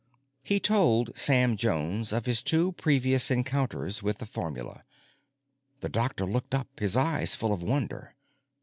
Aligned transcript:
He 0.41 0.59
told 0.59 1.15
Sam 1.15 1.55
Jones 1.55 2.11
of 2.11 2.25
his 2.25 2.41
two 2.41 2.71
previous 2.71 3.29
encounters 3.29 4.01
with 4.01 4.17
the 4.17 4.25
formula. 4.25 4.83
The 5.81 5.89
doctor 5.89 6.25
looked 6.25 6.55
up, 6.55 6.79
his 6.79 6.97
eyes 6.97 7.35
full 7.35 7.53
of 7.53 7.61
wonder. 7.61 8.15